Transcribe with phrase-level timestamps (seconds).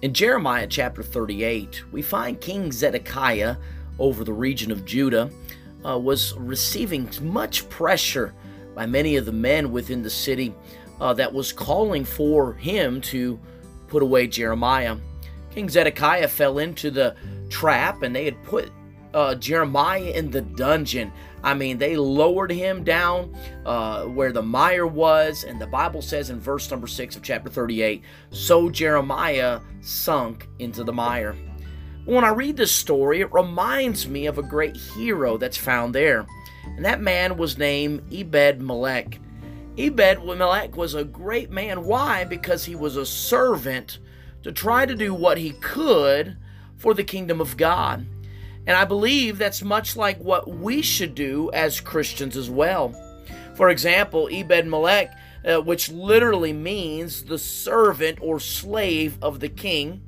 [0.00, 3.56] In Jeremiah chapter 38, we find King Zedekiah
[3.98, 5.28] over the region of Judah
[5.84, 8.32] uh, was receiving much pressure
[8.76, 10.54] by many of the men within the city
[11.00, 13.40] uh, that was calling for him to
[13.88, 14.96] put away Jeremiah.
[15.50, 17.16] King Zedekiah fell into the
[17.48, 18.70] trap and they had put
[19.14, 21.12] uh, Jeremiah in the dungeon.
[21.42, 26.30] I mean, they lowered him down uh, where the mire was, and the Bible says
[26.30, 31.36] in verse number 6 of chapter 38 so Jeremiah sunk into the mire.
[32.04, 36.26] When I read this story, it reminds me of a great hero that's found there,
[36.64, 39.20] and that man was named Ebed Melech.
[39.76, 41.84] Ebed Melech was a great man.
[41.84, 42.24] Why?
[42.24, 43.98] Because he was a servant
[44.42, 46.36] to try to do what he could
[46.76, 48.06] for the kingdom of God.
[48.68, 52.94] And I believe that's much like what we should do as Christians as well.
[53.54, 55.10] For example, Ebed Melech,
[55.42, 60.02] uh, which literally means the servant or slave of the king,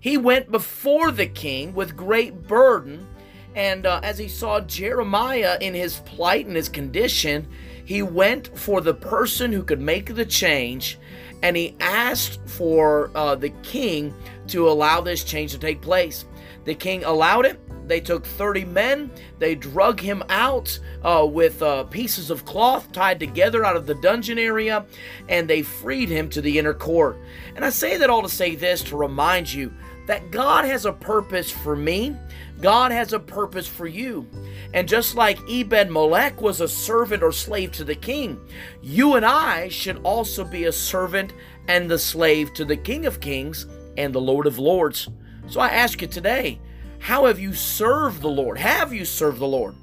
[0.00, 3.06] he went before the king with great burden.
[3.54, 7.46] And uh, as he saw Jeremiah in his plight and his condition,
[7.84, 10.98] he went for the person who could make the change
[11.44, 14.12] and he asked for uh, the king
[14.48, 16.24] to allow this change to take place.
[16.64, 17.60] The king allowed it.
[17.90, 19.10] They took 30 men,
[19.40, 23.96] they drug him out uh, with uh, pieces of cloth tied together out of the
[23.96, 24.86] dungeon area,
[25.28, 27.18] and they freed him to the inner court.
[27.56, 29.72] And I say that all to say this to remind you
[30.06, 32.14] that God has a purpose for me.
[32.60, 34.24] God has a purpose for you.
[34.72, 38.40] And just like Ebed Melech was a servant or slave to the king,
[38.80, 41.32] you and I should also be a servant
[41.66, 45.08] and the slave to the King of Kings and the Lord of Lords.
[45.48, 46.60] So I ask you today,
[47.00, 48.58] how have you served the Lord?
[48.58, 49.74] Have you served the Lord?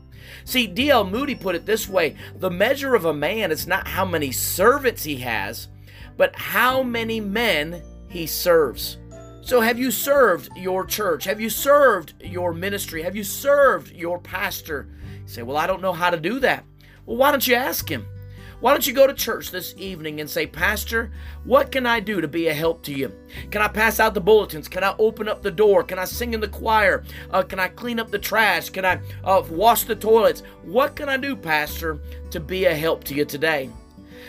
[0.46, 1.04] See, D.L.
[1.04, 5.04] Moody put it this way the measure of a man is not how many servants
[5.04, 5.68] he has,
[6.16, 8.98] but how many men he serves.
[9.42, 11.24] So, have you served your church?
[11.24, 13.02] Have you served your ministry?
[13.04, 14.88] Have you served your pastor?
[15.22, 16.66] You say, Well, I don't know how to do that.
[17.06, 18.06] Well, why don't you ask him?
[18.60, 21.12] Why don't you go to church this evening and say, Pastor,
[21.44, 23.14] what can I do to be a help to you?
[23.52, 24.68] Can I pass out the bulletins?
[24.68, 25.84] Can I open up the door?
[25.84, 27.04] Can I sing in the choir?
[27.30, 28.72] Uh, can I clean up the trash?
[28.72, 30.42] Can I uh, wash the toilets?
[30.64, 32.00] What can I do, Pastor,
[32.32, 33.70] to be a help to you today?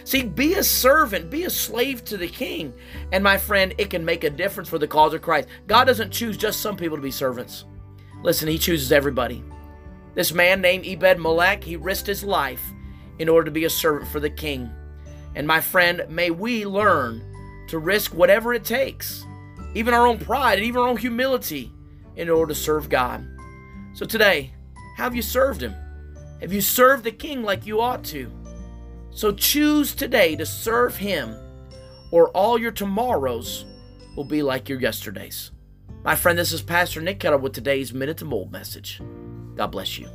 [0.05, 2.75] See, be a servant, be a slave to the king.
[3.13, 5.49] And my friend, it can make a difference for the cause of Christ.
[5.67, 7.65] God doesn't choose just some people to be servants.
[8.23, 9.43] Listen, He chooses everybody.
[10.15, 12.75] This man named Ebed Melech, he risked his life
[13.19, 14.71] in order to be a servant for the king.
[15.35, 17.23] And my friend, may we learn
[17.69, 19.25] to risk whatever it takes,
[19.75, 21.73] even our own pride and even our own humility,
[22.17, 23.27] in order to serve God.
[23.93, 24.53] So today,
[24.97, 25.75] have you served Him?
[26.41, 28.33] Have you served the King like you ought to?
[29.11, 31.37] So choose today to serve Him,
[32.11, 33.65] or all your tomorrows
[34.17, 35.53] will be like your yesterdays.
[36.05, 39.01] My friend, this is Pastor Nick Keller with today's Minute to Mold message.
[39.57, 40.09] God bless you.